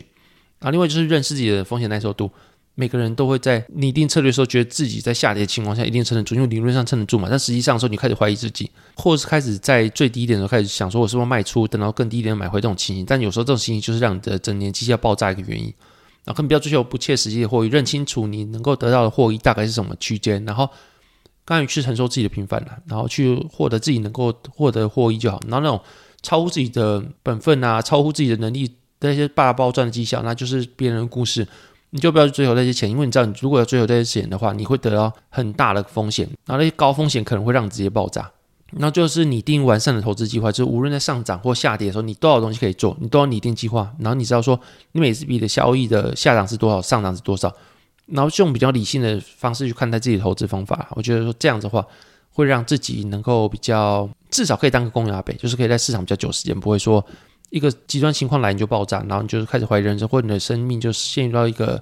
[0.60, 2.30] 然后另外就是认识自己的风险耐受度。
[2.76, 7.28] 每个人都会在拟定策略的时候，觉得自己在下跌的情况下一定撑得住，因为理论上撑得住嘛。
[7.30, 13.06] 但实际上的时候，你开始怀疑自己，或者是开始在最低点的时候开始想说，我是不是卖出，等到更低点买回这种情形。
[13.06, 15.72] 但有时候这种情形就是让你的整年绩效爆炸一个原因。
[16.24, 20.68] 然后更不要追求不切实际的获益，认清楚你能够得到的获益大概是什么区间，然后
[21.44, 25.40] 甘于去承受自己的平凡了，然后去获得自己能够获得获益就好。
[25.48, 25.80] 然后那种
[26.22, 31.46] 超乎自己的本分啊，超乎自己的能力那些大包赚的绩效，那就是别人的故事。
[31.90, 38.28] 你就不要去追求那些钱，因为你知道，你如果要追求这些钱的话，你会得到很大的风险，然后那些高风险可能会让你直接爆炸。
[38.76, 43.92] 那就是拟定完善的投资计划，就是无论在上涨或下跌的时候，你多少东西可以做，你都要拟定计划。
[43.98, 44.58] 然后你知道说，
[44.92, 47.54] 你每次笔的效益的下涨是多少，上涨是多少，
[48.06, 50.88] 然后用比较理性的方式去看待自己的投资方法。
[50.92, 51.86] 我觉得说这样子的话，
[52.32, 57.04] 会让自己能够比较至少可以当个公鸭北，就是可以在市场比较久时间，不会说。
[57.50, 61.80] 一个极端情况来你就爆炸，然后你就是开始怀疑人生，或者你的生命就陷入到一个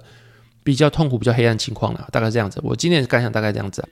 [0.63, 2.61] 比较痛苦、比较黑暗情况了，大概这样子。
[2.63, 3.83] 我今天的感想大概这样子。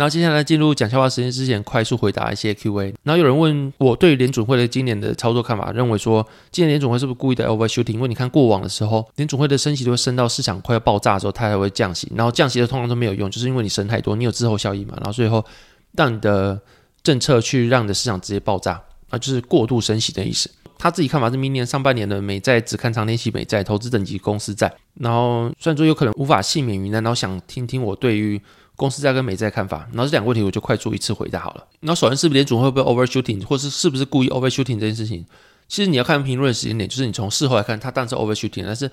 [0.00, 2.86] 然后接下来进入讲笑话时间之前，快速回答一些 Q&A。
[3.02, 7.92] 然后有人问我对联准会的今年的操作看法，认为说今年联准会是不是故意的 overshooting？
[7.92, 12.10] 因为你看过往的时候，联准会的升息都会升到市场快要爆炸的时候，它才会降息。
[12.16, 14.94] 然后降息的通常都没有用，就是因为你升太多，你有滞后效应嘛。
[14.96, 15.44] 然后最后
[15.92, 16.58] 让你的
[17.02, 20.50] 政策去让你的市场直接爆炸，啊，就是过度升息的意思。
[20.78, 24.72] 他自己看法是，明年上半年的美债只看长天期美债，投资等级公司债。
[24.94, 28.40] 然后虽然说有可能无法幸免于难，然后想听听我对于
[28.80, 29.86] 公司债跟美债看法。
[29.92, 31.66] 然后这两个问题我就快速一次回答好了。
[31.80, 35.24] 然后首先是不是联总会不会 overshooting，或是是不是故意 overshooting 这件事情，
[35.68, 38.90] 其实你要看评论的时间点，就是你从事后来看，它当然是 overshooting，但是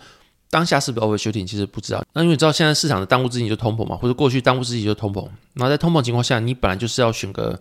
[0.49, 2.03] 当下是不是 overshooting 其实不知道。
[2.13, 5.23] 那因为你知道现在市场的当务之急就通膨嘛，或者过去当务之急就通膨。
[5.53, 7.57] 然后在通膨情况下，你本来就是要选个。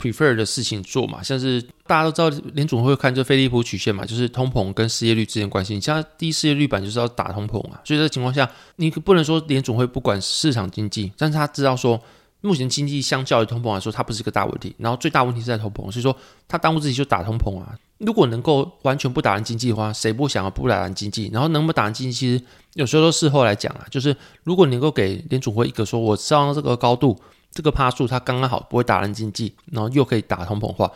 [0.00, 5.74] Prefer 的事情做嘛，像是大家都知道联总会看这菲利普曲线嘛，就是通膨跟失业率之间关系。
[5.74, 12.00] 你像低失业率版就是要打通膨啊，所以这情况下，你不能说联总会不管市场经济，但是他知道说
[12.40, 16.14] 目前经济相较于通膨来说，它不是一个大问题，然后最大问题是在通膨，所以说
[16.46, 17.74] 他当务之急就打通膨啊。
[17.98, 21.30] 如果能够完全不打烂经济的话，谁不想要不打烂经济？
[21.32, 27.18] 然后能不能打烂经济，其实有时候都事后来讲啊，就是如果你能够给联总会一个说我上这个高度。
[27.54, 30.90] 这个趴数它刚刚好不会打烂经济，然后又可以打通膨化，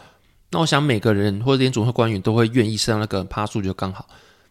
[0.50, 4.06] 那我想每个人或者联准会官员都会愿意升那个趴数就刚好。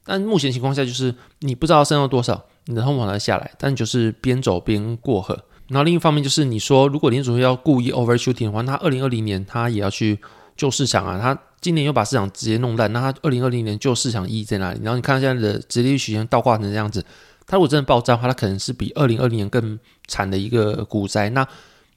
[0.06, 5.38] 但目前情况下就是你不知道升到多少，你的通膨才下来，但就是边走边过河。
[5.68, 10.18] 然后另一方面就是你说如果联准会要故意 overshooting 的话，那二零二零年他也要去
[10.56, 14.80] 救市场啊，他今年又把市场直接弄烂，那他二零二零年救市场意义在哪里？
[14.82, 17.04] 然后你看现在的殖利率曲线倒挂成这样子，
[17.46, 21.30] 它如果真的爆炸的话，它可能是比二零二零年更惨的一个股灾。
[21.32, 21.46] 那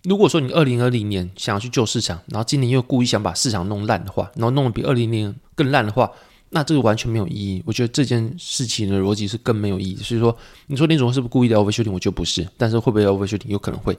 [0.05, 6.11] 如果说你二零二零年想要去救市场，然后今年又故意想把市场弄烂的话，然后弄得比二零年更烂的话，
[6.51, 7.63] 那这个完全没有意义。
[7.67, 9.97] 我觉得这件事情的逻辑是更没有意义。
[9.97, 10.37] 所以说，
[10.69, 11.93] 你说林总是不是故意的 overshooting？
[11.93, 13.49] 我就不是，但是会不会 overshooting？
[13.49, 13.97] 有可能会。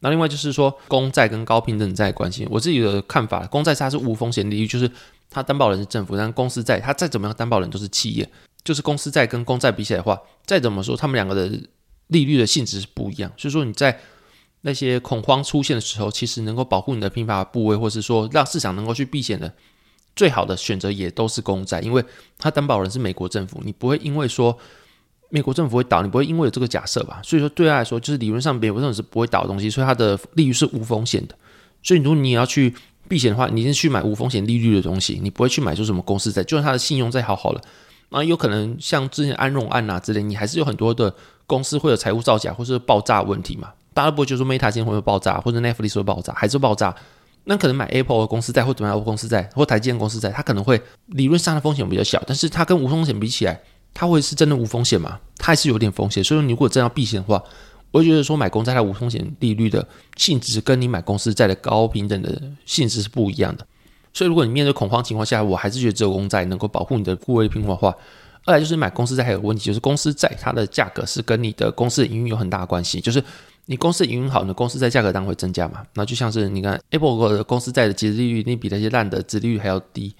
[0.00, 4.88] 那另外就是说，公债跟高平等债的关系，我自己的看法，公债它是无风险利率，就是
[5.28, 8.28] 它担保人是政府，但公司债它再怎么样担保人都是企业，
[8.62, 11.48] 就是公司债跟公债比起来的话，再怎么说，他们两个的
[12.06, 13.32] 利率的性质是不一样。
[13.36, 13.98] 所以说你在
[14.62, 19.52] 那些恐慌出现的时候，其实能够保护你的批发部位，或是说让市场能够去避险的
[20.16, 22.04] 最好的选择，也都是公债，因为
[22.38, 24.56] 它担保人是美国政府，你不会因为说
[25.30, 27.20] 美国政府会倒，你不会因为有这个假设吧？
[27.22, 31.34] 所以说对他来说，就是理论上美国政府是不会倒的东西，所以它的利率是无风险的。
[31.82, 32.74] 所以如果你也要去
[33.06, 37.60] 避险的话，你先去买无风险利率的东西，你不会去买出什么公司债，就算它的信用再好好了，
[38.08, 41.14] 那，有可能像之前安荣案啊之类，你还是有很多的
[41.46, 43.72] 公司会有财务造假或是爆炸问题嘛。
[43.98, 46.94] 大家不会觉得说 Meta 今天会不会爆炸，或者 Netflix 会爆炸，还是爆炸？
[47.46, 53.60] 那可能买 Apple 公司债，或者买 Apple 公司债，或台积电公司债，它可能会理论上的风险比较小，但是它跟无风险比起来，
[53.92, 55.18] 它会是真的无风险吗？
[55.36, 56.22] 它还是有点风险。
[56.22, 57.42] 所以说，你如果真要避险的话，
[57.90, 59.84] 我觉得说买公债它无风险利率的
[60.16, 63.66] 性质，跟你买公司债的高平等的性质是不一样的。
[64.14, 67.92] 所以如果你面对恐慌情况下，我还是觉得只有公债能够保护你的部位平滑化。
[68.48, 73.22] 二来就是买公司债还有个问题，就是公司债它的价格是跟你的公司的营运有很大关系，就是
[73.66, 75.84] 你公司营运好，你的公司债价格当然会增加嘛。
[75.92, 80.16] 那就像是你看 Apple 的公司债的殖利率一定比那些烂的殖利率还要低，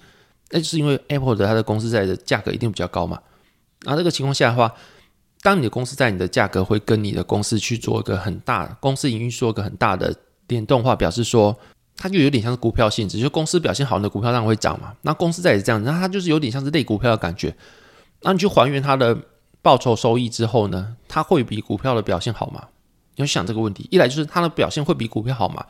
[0.51, 3.19] 那就是因为 Apple 的它的公司债的价格一定比较高嘛。
[3.83, 4.71] 然后这个情况下的话，
[5.41, 10.15] 当你的公司债你的价格会跟你的公司去做一个很大公司营运做一个很大的
[10.47, 11.57] 联动化，表示说
[11.97, 14.93] 它就有点像是股票性质，就公司表现好，你的股票当然会涨嘛。
[15.01, 17.55] 那公司债也是这样，那它就是有点像是类股票的感觉。
[18.21, 19.17] 那你去还原它的
[19.61, 22.67] 报酬收益之后呢，它会比股票的表现好吗？
[23.15, 25.65] 你要想这个问题，一来就是它的表现会比股票好吗？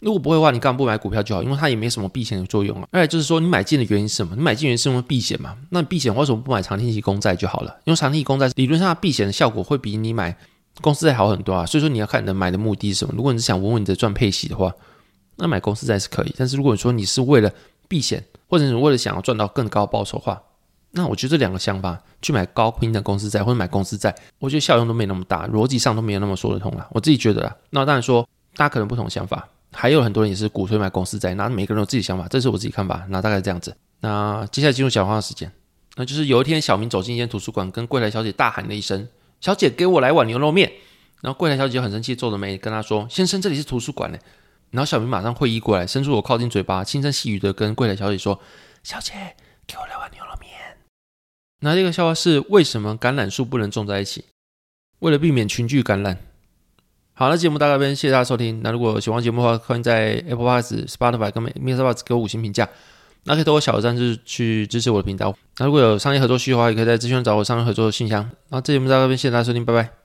[0.00, 1.42] 如果不会的话，你干嘛不买股票就好？
[1.42, 2.88] 因为它也没什么避险的作用啊。
[2.90, 4.34] 二来就是说，你买进的原因是什么？
[4.36, 5.56] 你买进原因是因为避险嘛？
[5.70, 7.74] 那你避险为什么不买长天期公债就好了？
[7.84, 10.36] 因为长天期公债理论上避险的效果会比你买
[10.82, 11.64] 公司债好很多啊。
[11.64, 13.14] 所以说你要看你的买的目的是什么。
[13.16, 14.72] 如果你是想稳稳的赚配息的话，
[15.36, 16.34] 那买公司债是可以。
[16.36, 17.50] 但是如果你说你是为了
[17.88, 20.42] 避险，或者是为了想要赚到更高报酬的话，
[20.96, 26.86] 那我觉得这两个想法，去买高评等公司债或者买公司债，我觉得效用都没那么大，逻辑上都没有那么说得通了。
[26.90, 27.56] 我自己觉得啦。
[27.70, 33.04] 那当然说，大家可能不同想法，还有很多人也是鼓吹买公司债，那每个人有自己想法，这是我自己看法。
[33.08, 33.76] 那大概是这样子。
[34.00, 35.50] 那接下来进入小花的时间，
[35.96, 39.08] 那就是有一天小明走进一间图书馆，跟柜台小姐大喊了一声
[39.42, 40.70] ：“小姐，给我来碗牛肉面。”
[41.22, 44.18] 然后柜台小姐就很生气，皱着眉跟他说：“先生，这里是图书馆呢。”
[44.70, 48.38] 然后小明马上会意过来，伸出手靠近嘴巴，轻声细语的跟柜台小姐说
[48.84, 49.12] ：“小姐，
[49.66, 50.22] 给我来碗牛。”
[51.64, 54.22] 那这个笑话是为什么橄榄树不能种在一起？
[54.98, 56.18] 为了避免群聚感染。
[57.14, 58.60] 好，那节目到这边，谢谢大家收听。
[58.62, 62.68] 那如果喜欢节目的话，欢迎在 Apple Podcast、Spotify 跟 MixerBox 给我五星评价。
[63.22, 65.34] 那可以通过小额赞助去支持我的频道。
[65.56, 68.28] 那如果有商业合作需求的话，也可以在资讯找我商业合作的信箱。
[68.50, 69.90] 那这节目到这边，谢谢大家收听，拜拜。